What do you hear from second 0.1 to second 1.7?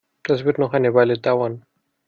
Das wird noch eine Weile dauern.